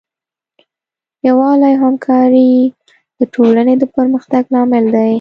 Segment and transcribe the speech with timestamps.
[1.27, 2.51] یووالی او همکاري
[3.19, 5.09] د ټولنې د پرمختګ لامل دی.